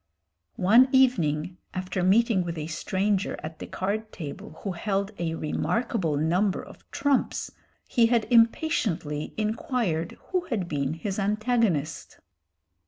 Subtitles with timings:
[0.55, 6.17] One evening, after meeting with a stranger at the card table who held a remarkable
[6.17, 7.51] number of trumps,
[7.87, 12.19] he had impatiently inquired who had been his antagonist.